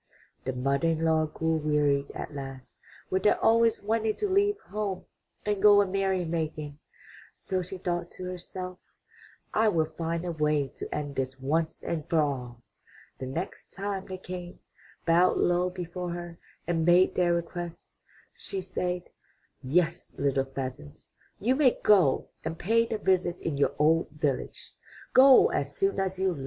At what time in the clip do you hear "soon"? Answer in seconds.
25.77-25.99